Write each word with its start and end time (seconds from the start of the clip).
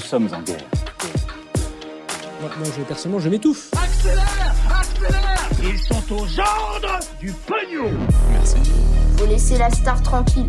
Nous 0.00 0.06
sommes 0.06 0.28
en 0.32 0.40
guerre. 0.40 0.64
Moi, 2.40 2.50
moi, 2.58 2.68
je, 2.74 2.82
personnellement, 2.84 3.20
je 3.20 3.28
m'étouffe. 3.28 3.70
Accélère 3.74 4.54
Accélère 4.80 5.50
Ils 5.62 5.78
sont 5.78 6.14
aux 6.14 6.40
ordres 6.40 7.00
du 7.20 7.30
pognon 7.32 7.90
Faut 9.18 9.26
laisser 9.26 9.58
la 9.58 9.68
star 9.68 10.02
tranquille. 10.02 10.48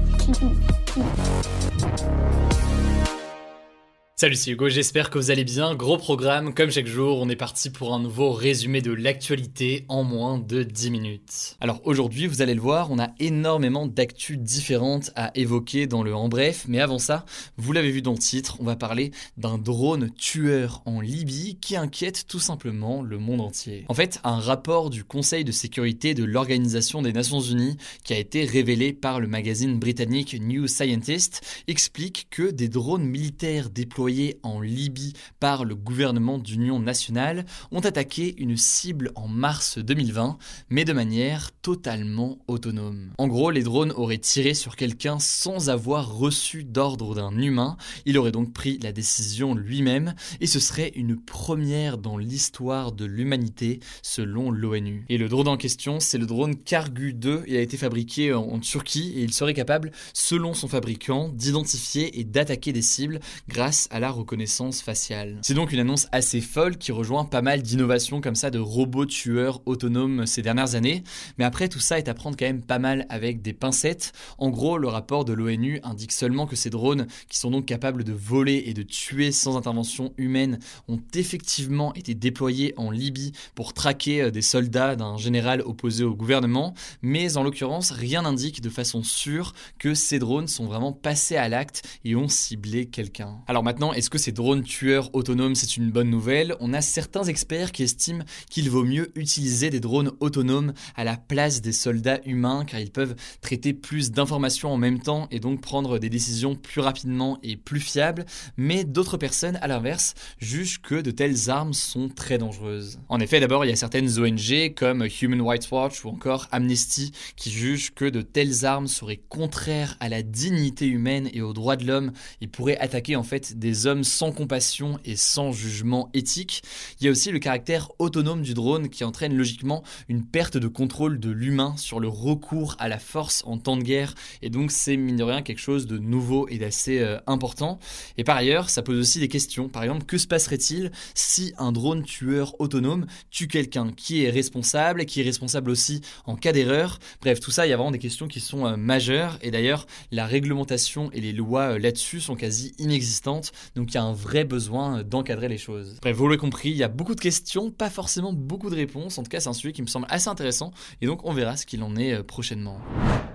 Salut, 4.21 4.35
c'est 4.35 4.51
Hugo, 4.51 4.69
j'espère 4.69 5.09
que 5.09 5.17
vous 5.17 5.31
allez 5.31 5.43
bien. 5.43 5.73
Gros 5.73 5.97
programme, 5.97 6.53
comme 6.53 6.69
chaque 6.69 6.85
jour, 6.85 7.17
on 7.19 7.27
est 7.27 7.35
parti 7.35 7.71
pour 7.71 7.91
un 7.91 7.99
nouveau 7.99 8.31
résumé 8.31 8.79
de 8.79 8.91
l'actualité 8.91 9.83
en 9.87 10.03
moins 10.03 10.37
de 10.37 10.61
10 10.61 10.91
minutes. 10.91 11.57
Alors 11.59 11.81
aujourd'hui, 11.85 12.27
vous 12.27 12.43
allez 12.43 12.53
le 12.53 12.61
voir, 12.61 12.91
on 12.91 12.99
a 12.99 13.09
énormément 13.17 13.87
d'actu 13.87 14.37
différentes 14.37 15.09
à 15.15 15.31
évoquer 15.33 15.87
dans 15.87 16.03
le 16.03 16.13
en 16.13 16.29
bref, 16.29 16.65
mais 16.67 16.79
avant 16.79 16.99
ça, 16.99 17.25
vous 17.57 17.73
l'avez 17.73 17.89
vu 17.89 18.03
dans 18.03 18.11
le 18.11 18.19
titre, 18.19 18.57
on 18.59 18.63
va 18.63 18.75
parler 18.75 19.09
d'un 19.37 19.57
drone 19.57 20.11
tueur 20.11 20.83
en 20.85 21.01
Libye 21.01 21.57
qui 21.59 21.75
inquiète 21.75 22.27
tout 22.27 22.39
simplement 22.39 23.01
le 23.01 23.17
monde 23.17 23.41
entier. 23.41 23.85
En 23.89 23.95
fait, 23.95 24.19
un 24.23 24.39
rapport 24.39 24.91
du 24.91 25.03
Conseil 25.03 25.43
de 25.43 25.51
sécurité 25.51 26.13
de 26.13 26.25
l'Organisation 26.25 27.01
des 27.01 27.11
Nations 27.11 27.41
Unies 27.41 27.77
qui 28.03 28.13
a 28.13 28.19
été 28.19 28.45
révélé 28.45 28.93
par 28.93 29.19
le 29.19 29.25
magazine 29.25 29.79
britannique 29.79 30.37
New 30.39 30.67
Scientist 30.67 31.41
explique 31.67 32.27
que 32.29 32.51
des 32.51 32.69
drones 32.69 33.05
militaires 33.05 33.71
déployés 33.71 34.10
en 34.43 34.59
Libye 34.61 35.13
par 35.39 35.63
le 35.63 35.75
gouvernement 35.75 36.37
d'union 36.37 36.79
nationale 36.79 37.45
ont 37.71 37.79
attaqué 37.79 38.35
une 38.37 38.57
cible 38.57 39.11
en 39.15 39.27
mars 39.27 39.77
2020, 39.77 40.37
mais 40.69 40.85
de 40.85 40.93
manière 40.93 41.51
totalement 41.61 42.39
autonome. 42.47 43.11
En 43.17 43.27
gros, 43.27 43.51
les 43.51 43.63
drones 43.63 43.93
auraient 43.93 44.17
tiré 44.17 44.53
sur 44.53 44.75
quelqu'un 44.75 45.19
sans 45.19 45.69
avoir 45.69 46.13
reçu 46.13 46.63
d'ordre 46.63 47.15
d'un 47.15 47.37
humain, 47.37 47.77
il 48.05 48.17
aurait 48.17 48.31
donc 48.31 48.53
pris 48.53 48.79
la 48.79 48.91
décision 48.91 49.55
lui-même, 49.55 50.13
et 50.39 50.47
ce 50.47 50.59
serait 50.59 50.91
une 50.95 51.15
première 51.15 51.97
dans 51.97 52.17
l'histoire 52.17 52.91
de 52.91 53.05
l'humanité 53.05 53.79
selon 54.01 54.51
l'ONU. 54.51 55.05
Et 55.09 55.17
le 55.17 55.29
drone 55.29 55.47
en 55.47 55.57
question, 55.57 55.99
c'est 55.99 56.17
le 56.17 56.25
drone 56.25 56.55
Kargu 56.55 57.13
2, 57.13 57.43
il 57.47 57.55
a 57.55 57.61
été 57.61 57.77
fabriqué 57.77 58.33
en 58.33 58.59
Turquie 58.59 59.13
et 59.15 59.21
il 59.21 59.33
serait 59.33 59.53
capable, 59.53 59.91
selon 60.13 60.53
son 60.53 60.67
fabricant, 60.67 61.29
d'identifier 61.29 62.19
et 62.19 62.23
d'attaquer 62.23 62.73
des 62.73 62.81
cibles 62.81 63.19
grâce 63.47 63.87
à 63.91 63.99
la 64.01 64.09
reconnaissance 64.09 64.81
faciale. 64.81 65.37
C'est 65.43 65.53
donc 65.53 65.71
une 65.71 65.79
annonce 65.79 66.07
assez 66.11 66.41
folle 66.41 66.77
qui 66.77 66.91
rejoint 66.91 67.23
pas 67.23 67.43
mal 67.43 67.61
d'innovations 67.61 68.19
comme 68.19 68.35
ça 68.35 68.49
de 68.49 68.57
robots 68.57 69.05
tueurs 69.05 69.61
autonomes 69.67 70.25
ces 70.25 70.41
dernières 70.41 70.73
années, 70.73 71.03
mais 71.37 71.45
après 71.45 71.69
tout 71.69 71.79
ça 71.79 71.99
est 71.99 72.09
à 72.09 72.15
prendre 72.15 72.35
quand 72.35 72.45
même 72.45 72.63
pas 72.63 72.79
mal 72.79 73.05
avec 73.09 73.43
des 73.43 73.53
pincettes. 73.53 74.11
En 74.39 74.49
gros, 74.49 74.79
le 74.79 74.87
rapport 74.87 75.23
de 75.23 75.33
l'ONU 75.33 75.79
indique 75.83 76.11
seulement 76.11 76.47
que 76.47 76.55
ces 76.55 76.71
drones, 76.71 77.05
qui 77.29 77.37
sont 77.37 77.51
donc 77.51 77.67
capables 77.67 78.03
de 78.03 78.11
voler 78.11 78.63
et 78.65 78.73
de 78.73 78.81
tuer 78.81 79.31
sans 79.31 79.55
intervention 79.55 80.13
humaine, 80.17 80.57
ont 80.87 80.99
effectivement 81.13 81.93
été 81.93 82.15
déployés 82.15 82.73
en 82.77 82.89
Libye 82.89 83.33
pour 83.53 83.73
traquer 83.73 84.23
euh, 84.23 84.31
des 84.31 84.41
soldats 84.41 84.95
d'un 84.95 85.17
général 85.17 85.61
opposé 85.61 86.03
au 86.03 86.15
gouvernement, 86.15 86.73
mais 87.03 87.37
en 87.37 87.43
l'occurrence, 87.43 87.91
rien 87.91 88.23
n'indique 88.23 88.61
de 88.61 88.69
façon 88.69 89.03
sûre 89.03 89.53
que 89.77 89.93
ces 89.93 90.17
drones 90.17 90.47
sont 90.47 90.65
vraiment 90.65 90.91
passés 90.91 91.35
à 91.35 91.47
l'acte 91.49 91.83
et 92.03 92.15
ont 92.15 92.27
ciblé 92.27 92.87
quelqu'un. 92.87 93.37
Alors 93.47 93.63
maintenant, 93.63 93.90
est-ce 93.93 94.09
que 94.09 94.17
ces 94.17 94.31
drones 94.31 94.63
tueurs 94.63 95.09
autonomes 95.13 95.55
c'est 95.55 95.77
une 95.77 95.91
bonne 95.91 96.09
nouvelle? 96.09 96.55
On 96.59 96.73
a 96.73 96.81
certains 96.81 97.23
experts 97.23 97.71
qui 97.71 97.83
estiment 97.83 98.23
qu'il 98.49 98.69
vaut 98.69 98.83
mieux 98.83 99.11
utiliser 99.15 99.69
des 99.69 99.79
drones 99.79 100.11
autonomes 100.19 100.73
à 100.95 101.03
la 101.03 101.17
place 101.17 101.61
des 101.61 101.71
soldats 101.71 102.19
humains 102.25 102.65
car 102.65 102.79
ils 102.79 102.91
peuvent 102.91 103.15
traiter 103.41 103.73
plus 103.73 104.11
d'informations 104.11 104.71
en 104.71 104.77
même 104.77 104.99
temps 104.99 105.27
et 105.31 105.39
donc 105.39 105.61
prendre 105.61 105.99
des 105.99 106.09
décisions 106.09 106.55
plus 106.55 106.81
rapidement 106.81 107.39
et 107.43 107.57
plus 107.57 107.79
fiables, 107.79 108.25
mais 108.57 108.83
d'autres 108.83 109.17
personnes 109.17 109.57
à 109.61 109.67
l'inverse 109.67 110.13
jugent 110.39 110.81
que 110.81 111.01
de 111.01 111.11
telles 111.11 111.49
armes 111.49 111.73
sont 111.73 112.09
très 112.09 112.37
dangereuses. 112.37 112.99
En 113.09 113.19
effet, 113.19 113.39
d'abord, 113.39 113.65
il 113.65 113.69
y 113.69 113.73
a 113.73 113.75
certaines 113.75 114.19
ONG 114.19 114.73
comme 114.75 115.07
Human 115.21 115.41
Rights 115.41 115.69
Watch 115.71 116.03
ou 116.05 116.09
encore 116.09 116.47
Amnesty 116.51 117.11
qui 117.35 117.51
jugent 117.51 117.93
que 117.93 118.05
de 118.05 118.21
telles 118.21 118.65
armes 118.65 118.87
seraient 118.87 119.21
contraires 119.29 119.95
à 119.99 120.09
la 120.09 120.23
dignité 120.23 120.87
humaine 120.87 121.29
et 121.33 121.41
aux 121.41 121.53
droits 121.53 121.75
de 121.75 121.85
l'homme 121.85 122.11
et 122.41 122.47
pourraient 122.47 122.77
attaquer 122.77 123.15
en 123.15 123.23
fait 123.23 123.57
des 123.57 123.70
hommes 123.85 124.03
sans 124.03 124.31
compassion 124.31 124.99
et 125.05 125.15
sans 125.15 125.51
jugement 125.51 126.09
éthique. 126.13 126.63
Il 126.99 127.05
y 127.05 127.07
a 127.07 127.11
aussi 127.11 127.31
le 127.31 127.39
caractère 127.39 127.89
autonome 127.99 128.41
du 128.41 128.53
drone 128.53 128.89
qui 128.89 129.03
entraîne 129.03 129.35
logiquement 129.35 129.83
une 130.09 130.23
perte 130.25 130.57
de 130.57 130.67
contrôle 130.67 131.19
de 131.19 131.29
l'humain 131.29 131.75
sur 131.77 131.99
le 131.99 132.07
recours 132.07 132.75
à 132.79 132.87
la 132.87 132.99
force 132.99 133.43
en 133.45 133.57
temps 133.57 133.77
de 133.77 133.83
guerre 133.83 134.13
et 134.41 134.49
donc 134.49 134.71
c'est 134.71 134.97
mine 134.97 135.17
de 135.17 135.23
rien 135.23 135.41
quelque 135.41 135.59
chose 135.59 135.87
de 135.87 135.97
nouveau 135.97 136.47
et 136.49 136.57
d'assez 136.57 136.99
euh, 136.99 137.19
important. 137.27 137.79
Et 138.17 138.23
par 138.23 138.37
ailleurs, 138.37 138.69
ça 138.69 138.81
pose 138.81 138.97
aussi 138.97 139.19
des 139.19 139.27
questions. 139.27 139.69
Par 139.69 139.83
exemple, 139.83 140.05
que 140.05 140.17
se 140.17 140.27
passerait-il 140.27 140.91
si 141.13 141.53
un 141.57 141.71
drone 141.71 142.03
tueur 142.03 142.59
autonome 142.59 143.05
tue 143.29 143.47
quelqu'un 143.47 143.91
qui 143.91 144.23
est 144.23 144.29
responsable, 144.29 145.05
qui 145.05 145.21
est 145.21 145.23
responsable 145.23 145.69
aussi 145.69 146.01
en 146.25 146.35
cas 146.35 146.51
d'erreur? 146.51 146.99
Bref, 147.21 147.39
tout 147.39 147.51
ça, 147.51 147.65
il 147.65 147.69
y 147.69 147.73
a 147.73 147.77
vraiment 147.77 147.91
des 147.91 147.99
questions 147.99 148.27
qui 148.27 148.39
sont 148.39 148.65
euh, 148.65 148.75
majeures 148.77 149.37
et 149.41 149.51
d'ailleurs, 149.51 149.87
la 150.11 150.25
réglementation 150.25 151.11
et 151.11 151.21
les 151.21 151.33
lois 151.33 151.73
euh, 151.73 151.79
là-dessus 151.79 152.19
sont 152.19 152.35
quasi 152.35 152.73
inexistantes. 152.77 153.51
Donc 153.75 153.91
il 153.91 153.95
y 153.95 153.97
a 153.97 154.03
un 154.03 154.13
vrai 154.13 154.43
besoin 154.43 154.99
euh, 154.99 155.03
d'encadrer 155.03 155.47
les 155.47 155.57
choses. 155.57 155.97
Bref, 156.01 156.15
vous 156.15 156.27
l'avez 156.27 156.37
compris, 156.37 156.69
il 156.69 156.77
y 156.77 156.83
a 156.83 156.87
beaucoup 156.87 157.15
de 157.15 157.21
questions, 157.21 157.71
pas 157.71 157.89
forcément 157.89 158.33
beaucoup 158.33 158.69
de 158.69 158.75
réponses. 158.75 159.17
En 159.17 159.23
tout 159.23 159.29
cas, 159.29 159.39
c'est 159.39 159.49
un 159.49 159.53
sujet 159.53 159.73
qui 159.73 159.81
me 159.81 159.87
semble 159.87 160.07
assez 160.09 160.29
intéressant 160.29 160.71
et 161.01 161.07
donc 161.07 161.25
on 161.25 161.33
verra 161.33 161.57
ce 161.57 161.65
qu'il 161.65 161.83
en 161.83 161.95
est 161.95 162.23
prochainement. 162.23 162.79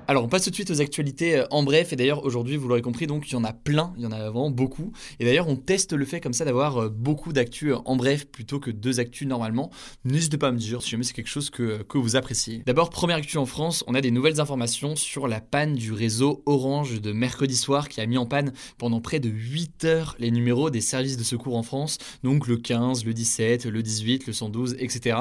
Alors 0.08 0.22
on 0.22 0.28
passe 0.28 0.44
tout 0.44 0.50
de 0.50 0.54
suite 0.54 0.70
aux 0.70 0.80
actualités 0.80 1.42
en 1.50 1.64
bref 1.64 1.92
et 1.92 1.96
d'ailleurs 1.96 2.24
aujourd'hui 2.24 2.56
vous 2.56 2.68
l'aurez 2.68 2.82
compris 2.82 3.08
donc 3.08 3.28
il 3.28 3.32
y 3.32 3.36
en 3.36 3.42
a 3.42 3.52
plein, 3.52 3.92
il 3.96 4.04
y 4.04 4.06
en 4.06 4.12
a 4.12 4.30
vraiment 4.30 4.50
beaucoup 4.50 4.92
et 5.18 5.24
d'ailleurs 5.24 5.48
on 5.48 5.56
teste 5.56 5.94
le 5.94 6.04
fait 6.04 6.20
comme 6.20 6.32
ça 6.32 6.44
d'avoir 6.44 6.90
beaucoup 6.90 7.32
d'actu 7.32 7.72
en 7.72 7.96
bref 7.96 8.26
plutôt 8.26 8.60
que 8.60 8.70
deux 8.70 9.00
actus 9.00 9.26
normalement. 9.26 9.70
N'hésitez 10.04 10.38
pas 10.38 10.48
à 10.48 10.52
me 10.52 10.58
dire 10.58 10.80
si 10.80 10.90
jamais 10.90 11.02
c'est 11.02 11.12
quelque 11.12 11.26
chose 11.26 11.50
que, 11.50 11.82
que 11.82 11.98
vous 11.98 12.14
appréciez. 12.14 12.62
D'abord 12.66 12.90
première 12.90 13.16
actu 13.16 13.36
en 13.36 13.46
France, 13.46 13.82
on 13.88 13.94
a 13.94 14.00
des 14.00 14.12
nouvelles 14.12 14.40
informations 14.40 14.94
sur 14.94 15.26
la 15.26 15.40
panne 15.40 15.74
du 15.74 15.92
réseau 15.92 16.42
Orange 16.46 17.00
de 17.00 17.10
mercredi 17.10 17.56
soir 17.56 17.88
qui 17.88 18.00
a 18.00 18.06
mis 18.06 18.16
en 18.16 18.26
panne 18.26 18.52
pendant 18.78 19.00
près 19.00 19.18
de 19.18 19.28
8 19.28 19.84
heures 19.86 20.14
les 20.20 20.30
numéros 20.30 20.70
des 20.70 20.80
services 20.80 21.16
de 21.16 21.24
secours 21.24 21.56
en 21.56 21.64
France, 21.64 21.98
donc 22.22 22.46
le 22.46 22.58
15, 22.58 23.04
le 23.04 23.12
17, 23.12 23.66
le 23.66 23.82
18, 23.82 24.28
le 24.28 24.32
112, 24.32 24.76
etc. 24.78 25.16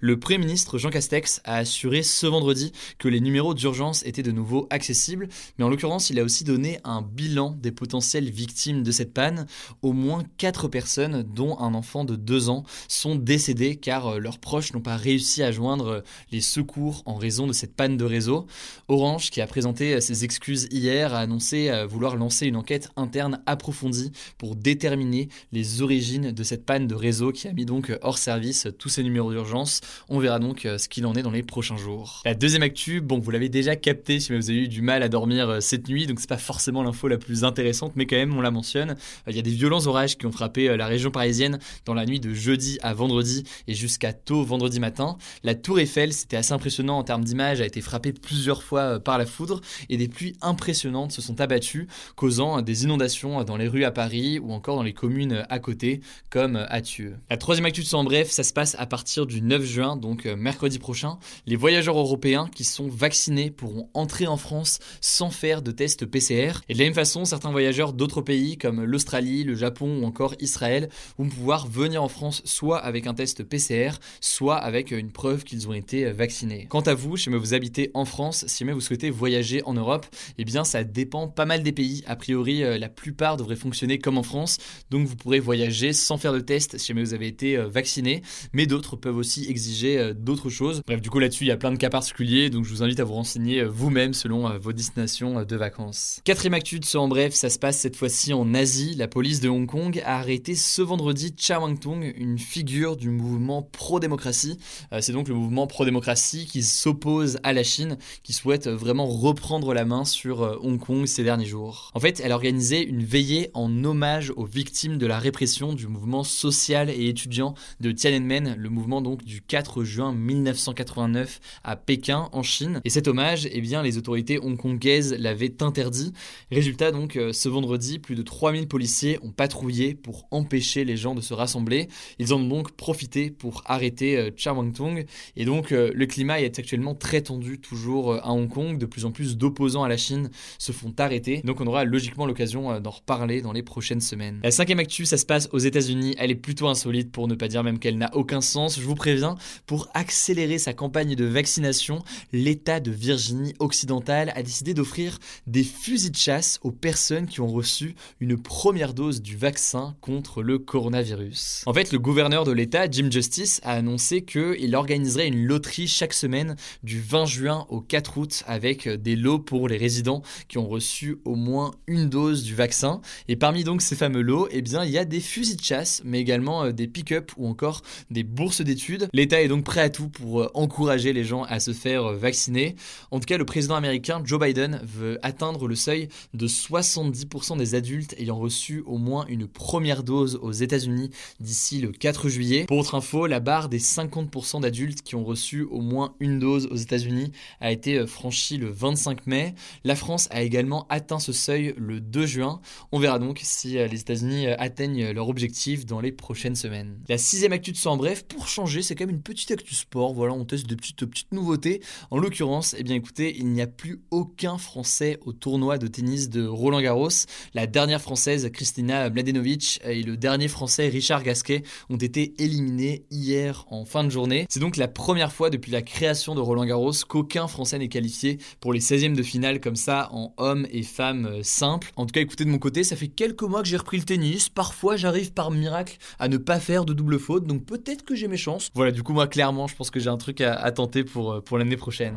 Le 0.00 0.18
Premier 0.18 0.38
ministre 0.38 0.78
Jean 0.78 0.88
Castex 0.88 1.42
a 1.44 1.56
assuré 1.56 2.02
ce 2.02 2.26
vendredi 2.26 2.72
que 2.98 3.08
les 3.08 3.20
numéros 3.20 3.52
d'urgence 3.52 4.02
étaient 4.06 4.22
de 4.22 4.29
nouveau 4.32 4.66
accessibles, 4.70 5.28
mais 5.58 5.64
en 5.64 5.68
l'occurrence 5.68 6.10
il 6.10 6.18
a 6.18 6.24
aussi 6.24 6.44
donné 6.44 6.80
un 6.84 7.02
bilan 7.02 7.56
des 7.60 7.72
potentielles 7.72 8.30
victimes 8.30 8.82
de 8.82 8.90
cette 8.90 9.12
panne. 9.12 9.46
Au 9.82 9.92
moins 9.92 10.22
4 10.38 10.68
personnes, 10.68 11.22
dont 11.22 11.58
un 11.58 11.74
enfant 11.74 12.04
de 12.04 12.16
2 12.16 12.48
ans, 12.48 12.64
sont 12.88 13.14
décédées 13.14 13.76
car 13.76 14.06
euh, 14.06 14.18
leurs 14.18 14.38
proches 14.38 14.72
n'ont 14.72 14.80
pas 14.80 14.96
réussi 14.96 15.42
à 15.42 15.52
joindre 15.52 15.86
euh, 15.86 16.00
les 16.30 16.40
secours 16.40 17.02
en 17.06 17.14
raison 17.14 17.46
de 17.46 17.52
cette 17.52 17.74
panne 17.74 17.96
de 17.96 18.04
réseau. 18.04 18.46
Orange, 18.88 19.30
qui 19.30 19.40
a 19.40 19.46
présenté 19.46 19.94
euh, 19.94 20.00
ses 20.00 20.24
excuses 20.24 20.68
hier, 20.70 21.14
a 21.14 21.20
annoncé 21.20 21.70
vouloir 21.88 22.16
lancer 22.16 22.46
une 22.46 22.56
enquête 22.56 22.90
interne 22.96 23.42
approfondie 23.46 24.12
pour 24.38 24.56
déterminer 24.56 25.28
les 25.52 25.82
origines 25.82 26.32
de 26.32 26.42
cette 26.42 26.64
panne 26.64 26.86
de 26.86 26.94
réseau 26.94 27.32
qui 27.32 27.48
a 27.48 27.52
mis 27.52 27.64
donc 27.64 27.92
hors 28.02 28.18
service 28.18 28.68
tous 28.78 28.88
ces 28.88 29.02
numéros 29.02 29.32
d'urgence. 29.32 29.80
On 30.08 30.18
verra 30.18 30.38
donc 30.38 30.60
ce 30.62 30.88
qu'il 30.88 31.06
en 31.06 31.14
est 31.14 31.22
dans 31.22 31.30
les 31.30 31.42
prochains 31.42 31.76
jours. 31.76 32.22
La 32.24 32.34
deuxième 32.34 32.62
actu, 32.62 33.00
bon, 33.00 33.18
vous 33.18 33.30
l'avez 33.30 33.48
déjà 33.48 33.76
capté 33.76 34.19
si 34.20 34.34
vous 34.34 34.50
avez 34.50 34.60
eu 34.60 34.68
du 34.68 34.82
mal 34.82 35.02
à 35.02 35.08
dormir 35.08 35.58
cette 35.60 35.88
nuit, 35.88 36.06
donc 36.06 36.20
c'est 36.20 36.28
pas 36.28 36.38
forcément 36.38 36.82
l'info 36.82 37.08
la 37.08 37.18
plus 37.18 37.44
intéressante, 37.44 37.92
mais 37.96 38.06
quand 38.06 38.16
même 38.16 38.36
on 38.36 38.40
la 38.40 38.50
mentionne. 38.50 38.96
Il 39.26 39.36
y 39.36 39.38
a 39.38 39.42
des 39.42 39.50
violents 39.50 39.86
orages 39.86 40.16
qui 40.16 40.26
ont 40.26 40.32
frappé 40.32 40.76
la 40.76 40.86
région 40.86 41.10
parisienne 41.10 41.58
dans 41.84 41.94
la 41.94 42.06
nuit 42.06 42.20
de 42.20 42.32
jeudi 42.32 42.78
à 42.82 42.94
vendredi 42.94 43.44
et 43.66 43.74
jusqu'à 43.74 44.12
tôt 44.12 44.44
vendredi 44.44 44.80
matin. 44.80 45.16
La 45.42 45.54
tour 45.54 45.80
Eiffel, 45.80 46.12
c'était 46.12 46.36
assez 46.36 46.52
impressionnant 46.52 46.98
en 46.98 47.04
termes 47.04 47.24
d'image, 47.24 47.60
a 47.60 47.66
été 47.66 47.80
frappée 47.80 48.12
plusieurs 48.12 48.62
fois 48.62 48.80
euh, 48.80 48.98
par 48.98 49.18
la 49.18 49.26
foudre 49.26 49.60
et 49.88 49.96
des 49.96 50.08
pluies 50.08 50.36
impressionnantes 50.40 51.12
se 51.12 51.22
sont 51.22 51.40
abattues, 51.40 51.88
causant 52.16 52.62
des 52.62 52.84
inondations 52.84 53.42
dans 53.44 53.56
les 53.56 53.68
rues 53.68 53.84
à 53.84 53.90
Paris 53.90 54.38
ou 54.38 54.52
encore 54.52 54.76
dans 54.76 54.82
les 54.82 54.92
communes 54.92 55.44
à 55.48 55.58
côté, 55.58 56.00
comme 56.30 56.56
à 56.68 56.80
Thieu. 56.80 57.16
La 57.28 57.36
troisième 57.36 57.66
actu 57.66 57.82
de 57.82 57.94
en 57.94 58.04
bref, 58.04 58.30
ça 58.30 58.42
se 58.44 58.52
passe 58.52 58.76
à 58.78 58.86
partir 58.86 59.26
du 59.26 59.42
9 59.42 59.64
juin, 59.64 59.96
donc 59.96 60.26
euh, 60.26 60.36
mercredi 60.36 60.78
prochain. 60.78 61.18
Les 61.46 61.56
voyageurs 61.56 61.98
européens 61.98 62.48
qui 62.54 62.64
sont 62.64 62.88
vaccinés 62.88 63.50
pourront 63.50 63.88
entrer 63.94 64.09
en 64.26 64.36
France 64.36 64.78
sans 65.00 65.30
faire 65.30 65.62
de 65.62 65.70
test 65.70 66.04
PCR. 66.06 66.60
Et 66.68 66.74
de 66.74 66.78
la 66.78 66.84
même 66.84 66.94
façon, 66.94 67.24
certains 67.24 67.50
voyageurs 67.50 67.92
d'autres 67.92 68.22
pays 68.22 68.58
comme 68.58 68.82
l'Australie, 68.84 69.44
le 69.44 69.54
Japon 69.54 70.00
ou 70.02 70.04
encore 70.04 70.34
Israël 70.40 70.88
vont 71.18 71.28
pouvoir 71.28 71.66
venir 71.66 72.02
en 72.02 72.08
France 72.08 72.42
soit 72.44 72.78
avec 72.78 73.06
un 73.06 73.14
test 73.14 73.44
PCR, 73.44 73.92
soit 74.20 74.56
avec 74.56 74.90
une 74.90 75.10
preuve 75.10 75.44
qu'ils 75.44 75.68
ont 75.68 75.72
été 75.72 76.10
vaccinés. 76.12 76.66
Quant 76.68 76.80
à 76.80 76.94
vous, 76.94 77.16
si 77.16 77.30
vous 77.30 77.54
habitez 77.54 77.90
en 77.94 78.04
France, 78.04 78.44
si 78.46 78.64
vous 78.64 78.80
souhaitez 78.80 79.10
voyager 79.10 79.62
en 79.64 79.74
Europe, 79.74 80.06
eh 80.38 80.44
bien 80.44 80.64
ça 80.64 80.84
dépend 80.84 81.28
pas 81.28 81.46
mal 81.46 81.62
des 81.62 81.72
pays. 81.72 82.02
A 82.06 82.16
priori, 82.16 82.62
euh, 82.62 82.78
la 82.78 82.88
plupart 82.88 83.36
devraient 83.36 83.56
fonctionner 83.56 83.98
comme 83.98 84.18
en 84.18 84.22
France, 84.22 84.58
donc 84.90 85.06
vous 85.06 85.16
pourrez 85.16 85.40
voyager 85.40 85.92
sans 85.92 86.18
faire 86.18 86.32
de 86.32 86.40
test 86.40 86.78
si 86.78 86.88
jamais 86.88 87.02
vous 87.02 87.14
avez 87.14 87.26
été 87.26 87.56
euh, 87.56 87.68
vacciné, 87.68 88.22
mais 88.52 88.66
d'autres 88.66 88.96
peuvent 88.96 89.16
aussi 89.16 89.46
exiger 89.48 89.98
euh, 89.98 90.14
d'autres 90.14 90.50
choses. 90.50 90.82
Bref, 90.86 91.00
du 91.00 91.10
coup 91.10 91.18
là-dessus, 91.18 91.44
il 91.44 91.48
y 91.48 91.52
a 91.52 91.56
plein 91.56 91.72
de 91.72 91.76
cas 91.76 91.90
particuliers, 91.90 92.50
donc 92.50 92.64
je 92.64 92.70
vous 92.70 92.82
invite 92.82 93.00
à 93.00 93.04
vous 93.04 93.14
renseigner 93.14 93.64
vous-même 93.64 93.99
selon 94.12 94.58
vos 94.58 94.72
destinations 94.72 95.44
de 95.44 95.56
vacances. 95.56 96.20
Quatrième 96.24 96.54
actu 96.54 96.80
de 96.80 96.96
en 96.96 97.08
bref, 97.08 97.34
ça 97.34 97.50
se 97.50 97.58
passe 97.58 97.78
cette 97.78 97.96
fois-ci 97.96 98.32
en 98.32 98.54
Asie. 98.54 98.94
La 98.96 99.06
police 99.06 99.40
de 99.40 99.48
Hong 99.48 99.66
Kong 99.66 100.02
a 100.04 100.18
arrêté 100.18 100.54
ce 100.54 100.82
vendredi 100.82 101.34
Cha 101.36 101.60
Wang-tong, 101.60 102.12
une 102.16 102.38
figure 102.38 102.96
du 102.96 103.10
mouvement 103.10 103.62
pro-démocratie. 103.62 104.58
C'est 105.00 105.12
donc 105.12 105.28
le 105.28 105.34
mouvement 105.34 105.66
pro-démocratie 105.66 106.46
qui 106.46 106.62
s'oppose 106.62 107.38
à 107.42 107.52
la 107.52 107.62
Chine, 107.62 107.98
qui 108.22 108.32
souhaite 108.32 108.68
vraiment 108.68 109.06
reprendre 109.06 109.72
la 109.74 109.84
main 109.84 110.04
sur 110.04 110.40
Hong 110.62 110.78
Kong 110.78 111.06
ces 111.06 111.22
derniers 111.22 111.46
jours. 111.46 111.90
En 111.94 112.00
fait, 112.00 112.20
elle 112.24 112.32
a 112.32 112.34
organisé 112.34 112.84
une 112.84 113.04
veillée 113.04 113.50
en 113.54 113.84
hommage 113.84 114.32
aux 114.36 114.46
victimes 114.46 114.98
de 114.98 115.06
la 115.06 115.18
répression 115.18 115.74
du 115.74 115.86
mouvement 115.86 116.24
social 116.24 116.90
et 116.90 117.08
étudiant 117.08 117.54
de 117.80 117.92
Tiananmen, 117.92 118.54
le 118.56 118.68
mouvement 118.68 119.02
donc 119.02 119.24
du 119.24 119.42
4 119.42 119.84
juin 119.84 120.12
1989 120.12 121.40
à 121.64 121.76
Pékin 121.76 122.28
en 122.32 122.42
Chine. 122.42 122.80
Et 122.84 122.90
cet 122.90 123.08
hommage, 123.08 123.48
eh 123.50 123.60
bien, 123.60 123.82
les 123.82 123.89
autorités 123.98 124.38
hongkongaises 124.38 125.14
l'avaient 125.18 125.62
interdit. 125.62 126.12
Résultat 126.50 126.92
donc, 126.92 127.16
euh, 127.16 127.32
ce 127.32 127.48
vendredi, 127.48 127.98
plus 127.98 128.14
de 128.14 128.22
3000 128.22 128.68
policiers 128.68 129.18
ont 129.22 129.30
patrouillé 129.30 129.94
pour 129.94 130.26
empêcher 130.30 130.84
les 130.84 130.96
gens 130.96 131.14
de 131.14 131.20
se 131.20 131.34
rassembler. 131.34 131.88
Ils 132.18 132.32
en 132.32 132.40
ont 132.40 132.48
donc 132.48 132.72
profité 132.72 133.30
pour 133.30 133.62
arrêter 133.66 134.16
euh, 134.16 134.30
Cha 134.36 134.52
Wang-tong. 134.52 135.04
Et 135.36 135.44
donc, 135.44 135.72
euh, 135.72 135.90
le 135.94 136.06
climat 136.06 136.40
est 136.40 136.58
actuellement 136.58 136.94
très 136.94 137.22
tendu 137.22 137.58
toujours 137.58 138.14
à 138.14 138.32
Hong 138.32 138.48
Kong. 138.48 138.78
De 138.78 138.86
plus 138.86 139.04
en 139.04 139.10
plus 139.10 139.36
d'opposants 139.36 139.84
à 139.84 139.88
la 139.88 139.96
Chine 139.96 140.30
se 140.58 140.72
font 140.72 140.92
arrêter. 140.98 141.42
Donc, 141.44 141.60
on 141.60 141.66
aura 141.66 141.84
logiquement 141.84 142.26
l'occasion 142.26 142.80
d'en 142.80 142.90
reparler 142.90 143.42
dans 143.42 143.52
les 143.52 143.62
prochaines 143.62 144.00
semaines. 144.00 144.40
La 144.42 144.50
cinquième 144.50 144.78
actu, 144.78 145.06
ça 145.06 145.16
se 145.16 145.26
passe 145.26 145.48
aux 145.52 145.58
États-Unis. 145.58 146.14
Elle 146.18 146.30
est 146.30 146.34
plutôt 146.34 146.68
insolite 146.68 147.12
pour 147.12 147.28
ne 147.28 147.34
pas 147.34 147.48
dire 147.48 147.62
même 147.62 147.78
qu'elle 147.78 147.98
n'a 147.98 148.10
aucun 148.14 148.40
sens. 148.40 148.78
Je 148.78 148.84
vous 148.84 148.94
préviens, 148.94 149.36
pour 149.66 149.88
accélérer 149.94 150.58
sa 150.58 150.72
campagne 150.72 151.14
de 151.14 151.24
vaccination, 151.24 152.02
l'État 152.32 152.80
de 152.80 152.90
Virginie 152.90 153.54
occidentale 153.58 153.79
a 153.88 154.42
décidé 154.42 154.74
d'offrir 154.74 155.18
des 155.46 155.64
fusils 155.64 156.10
de 156.10 156.16
chasse 156.16 156.58
aux 156.62 156.72
personnes 156.72 157.26
qui 157.26 157.40
ont 157.40 157.48
reçu 157.48 157.94
une 158.20 158.40
première 158.40 158.94
dose 158.94 159.22
du 159.22 159.36
vaccin 159.36 159.96
contre 160.00 160.42
le 160.42 160.58
coronavirus. 160.58 161.62
En 161.66 161.74
fait, 161.74 161.92
le 161.92 161.98
gouverneur 161.98 162.44
de 162.44 162.52
l'État, 162.52 162.90
Jim 162.90 163.08
Justice, 163.10 163.60
a 163.64 163.72
annoncé 163.72 164.22
qu'il 164.22 164.74
organiserait 164.74 165.28
une 165.28 165.44
loterie 165.44 165.88
chaque 165.88 166.12
semaine 166.12 166.56
du 166.82 167.00
20 167.00 167.26
juin 167.26 167.66
au 167.68 167.80
4 167.80 168.18
août 168.18 168.42
avec 168.46 168.88
des 168.88 169.16
lots 169.16 169.38
pour 169.38 169.68
les 169.68 169.76
résidents 169.76 170.22
qui 170.48 170.58
ont 170.58 170.68
reçu 170.68 171.18
au 171.24 171.34
moins 171.34 171.72
une 171.86 172.08
dose 172.08 172.42
du 172.42 172.54
vaccin. 172.54 173.00
Et 173.28 173.36
parmi 173.36 173.64
donc 173.64 173.82
ces 173.82 173.96
fameux 173.96 174.22
lots, 174.22 174.48
eh 174.50 174.62
bien, 174.62 174.84
il 174.84 174.90
y 174.90 174.98
a 174.98 175.04
des 175.04 175.20
fusils 175.20 175.56
de 175.56 175.62
chasse, 175.62 176.02
mais 176.04 176.20
également 176.20 176.64
euh, 176.64 176.72
des 176.72 176.86
pick-up 176.86 177.32
ou 177.36 177.46
encore 177.46 177.82
des 178.10 178.22
bourses 178.22 178.60
d'études. 178.60 179.08
L'État 179.12 179.40
est 179.42 179.48
donc 179.48 179.64
prêt 179.64 179.80
à 179.80 179.90
tout 179.90 180.08
pour 180.08 180.42
euh, 180.42 180.50
encourager 180.54 181.12
les 181.12 181.24
gens 181.24 181.44
à 181.44 181.60
se 181.60 181.72
faire 181.72 182.12
vacciner. 182.12 182.76
En 183.10 183.20
tout 183.20 183.26
cas, 183.26 183.38
le 183.38 183.44
président 183.44 183.59
américain 183.68 184.22
Joe 184.24 184.40
Biden 184.40 184.80
veut 184.82 185.18
atteindre 185.22 185.68
le 185.68 185.74
seuil 185.74 186.08
de 186.34 186.48
70% 186.48 187.58
des 187.58 187.74
adultes 187.74 188.14
ayant 188.18 188.38
reçu 188.38 188.82
au 188.86 188.98
moins 188.98 189.26
une 189.28 189.46
première 189.46 190.02
dose 190.02 190.38
aux 190.40 190.52
États-Unis 190.52 191.10
d'ici 191.40 191.80
le 191.80 191.92
4 191.92 192.28
juillet. 192.28 192.64
Pour 192.66 192.78
autre 192.78 192.94
info, 192.94 193.26
la 193.26 193.40
barre 193.40 193.68
des 193.68 193.78
50% 193.78 194.62
d'adultes 194.62 195.02
qui 195.02 195.14
ont 195.14 195.24
reçu 195.24 195.62
au 195.62 195.80
moins 195.80 196.14
une 196.20 196.38
dose 196.38 196.66
aux 196.70 196.76
États-Unis 196.76 197.32
a 197.60 197.72
été 197.72 198.06
franchie 198.06 198.56
le 198.56 198.70
25 198.70 199.26
mai. 199.26 199.54
La 199.84 199.96
France 199.96 200.28
a 200.30 200.42
également 200.42 200.86
atteint 200.88 201.18
ce 201.18 201.32
seuil 201.32 201.74
le 201.76 202.00
2 202.00 202.26
juin. 202.26 202.60
On 202.92 202.98
verra 202.98 203.18
donc 203.18 203.40
si 203.42 203.78
euh, 203.78 203.86
les 203.86 204.00
États-Unis 204.00 204.46
euh, 204.46 204.54
atteignent 204.58 205.10
leur 205.10 205.28
objectif 205.28 205.86
dans 205.86 206.00
les 206.00 206.12
prochaines 206.12 206.56
semaines. 206.56 206.98
La 207.08 207.18
sixième 207.18 207.52
actu 207.52 207.72
de 207.72 207.76
en 207.88 207.96
bref, 207.96 208.24
pour 208.24 208.48
changer, 208.48 208.82
c'est 208.82 208.94
quand 208.94 209.06
même 209.06 209.16
une 209.16 209.22
petite 209.22 209.50
actu 209.50 209.74
sport. 209.74 210.12
Voilà, 210.12 210.34
on 210.34 210.44
teste 210.44 210.66
de 210.66 210.74
petites, 210.74 211.04
petites 211.04 211.32
nouveautés. 211.32 211.80
En 212.10 212.18
l'occurrence, 212.18 212.74
eh 212.78 212.82
bien 212.82 212.94
écoutez, 212.94 213.36
il 213.38 213.49
n'y 213.52 213.62
a 213.62 213.66
plus 213.66 214.02
aucun 214.10 214.58
Français 214.58 215.18
au 215.24 215.32
tournoi 215.32 215.78
de 215.78 215.86
tennis 215.86 216.28
de 216.28 216.46
Roland 216.46 216.80
Garros. 216.80 217.08
La 217.54 217.66
dernière 217.66 218.00
Française, 218.00 218.50
Kristina 218.52 219.10
Mladenovic, 219.10 219.80
et 219.84 220.02
le 220.02 220.16
dernier 220.16 220.48
Français, 220.48 220.88
Richard 220.88 221.22
Gasquet, 221.22 221.62
ont 221.88 221.96
été 221.96 222.34
éliminés 222.42 223.04
hier 223.10 223.66
en 223.70 223.84
fin 223.84 224.04
de 224.04 224.10
journée. 224.10 224.46
C'est 224.48 224.60
donc 224.60 224.76
la 224.76 224.88
première 224.88 225.32
fois 225.32 225.50
depuis 225.50 225.72
la 225.72 225.82
création 225.82 226.34
de 226.34 226.40
Roland 226.40 226.64
Garros 226.64 226.92
qu'aucun 227.08 227.48
Français 227.48 227.78
n'est 227.78 227.88
qualifié 227.88 228.38
pour 228.60 228.72
les 228.72 228.80
16e 228.80 229.14
de 229.14 229.22
finale 229.22 229.60
comme 229.60 229.76
ça 229.76 230.08
en 230.12 230.32
hommes 230.36 230.66
et 230.70 230.82
femmes 230.82 231.42
simples. 231.42 231.92
En 231.96 232.06
tout 232.06 232.12
cas, 232.12 232.20
écoutez 232.20 232.44
de 232.44 232.50
mon 232.50 232.58
côté, 232.58 232.84
ça 232.84 232.96
fait 232.96 233.08
quelques 233.08 233.42
mois 233.42 233.62
que 233.62 233.68
j'ai 233.68 233.76
repris 233.76 233.98
le 233.98 234.04
tennis. 234.04 234.48
Parfois, 234.48 234.96
j'arrive 234.96 235.32
par 235.32 235.50
miracle 235.50 235.98
à 236.18 236.28
ne 236.28 236.36
pas 236.36 236.60
faire 236.60 236.84
de 236.84 236.92
double 236.92 237.18
faute, 237.18 237.46
donc 237.46 237.64
peut-être 237.64 238.04
que 238.04 238.14
j'ai 238.14 238.28
mes 238.28 238.36
chances. 238.36 238.70
Voilà, 238.74 238.92
du 238.92 239.02
coup, 239.02 239.12
moi, 239.12 239.26
clairement, 239.26 239.66
je 239.66 239.76
pense 239.76 239.90
que 239.90 240.00
j'ai 240.00 240.10
un 240.10 240.16
truc 240.16 240.40
à, 240.40 240.70
tenter 240.72 241.04
pour, 241.04 241.32
euh, 241.32 241.40
pour 241.40 241.58
l'année 241.58 241.76
prochaine. 241.76 242.14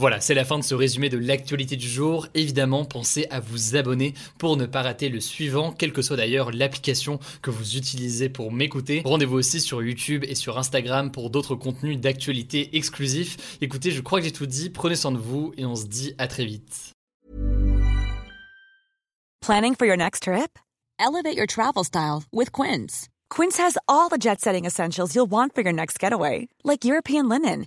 Voilà, 0.00 0.18
c'est 0.18 0.32
la 0.32 0.46
fin 0.46 0.58
de 0.58 0.64
ce 0.64 0.74
résumé 0.74 1.10
de 1.10 1.18
l'actualité 1.18 1.76
du 1.76 1.86
jour. 1.86 2.26
Évidemment, 2.32 2.86
pensez 2.86 3.26
à 3.28 3.38
vous 3.38 3.76
abonner 3.76 4.14
pour 4.38 4.56
ne 4.56 4.64
pas 4.64 4.80
rater 4.80 5.10
le 5.10 5.20
suivant, 5.20 5.72
quelle 5.72 5.92
que 5.92 6.00
soit 6.00 6.16
d'ailleurs 6.16 6.52
l'application 6.52 7.20
que 7.42 7.50
vous 7.50 7.76
utilisez 7.76 8.30
pour 8.30 8.50
m'écouter. 8.50 9.02
Rendez-vous 9.04 9.36
aussi 9.36 9.60
sur 9.60 9.82
YouTube 9.82 10.24
et 10.26 10.34
sur 10.34 10.56
Instagram 10.56 11.12
pour 11.12 11.28
d'autres 11.28 11.54
contenus 11.54 12.00
d'actualité 12.00 12.78
exclusifs. 12.78 13.58
Écoutez, 13.60 13.90
je 13.90 14.00
crois 14.00 14.20
que 14.20 14.24
j'ai 14.24 14.32
tout 14.32 14.46
dit. 14.46 14.70
Prenez 14.70 14.96
soin 14.96 15.12
de 15.12 15.18
vous 15.18 15.52
et 15.58 15.66
on 15.66 15.76
se 15.76 15.84
dit 15.84 16.14
à 16.16 16.28
très 16.28 16.46
vite. 16.46 16.94
Planning 19.42 19.74
for 19.74 19.86
your 19.86 19.98
next 19.98 20.22
trip? 20.22 20.58
Elevate 20.98 21.36
your 21.36 21.46
travel 21.46 21.84
style 21.84 22.22
with 22.32 22.52
Quince. 22.52 23.10
Quince 23.28 23.58
has 23.58 23.76
all 23.86 24.08
the 24.08 24.16
jet-setting 24.18 24.64
essentials 24.64 25.14
you'll 25.14 25.30
want 25.30 25.54
for 25.54 25.60
your 25.62 25.74
next 25.74 25.98
getaway, 25.98 26.48
like 26.64 26.86
European 26.86 27.28
linen, 27.28 27.66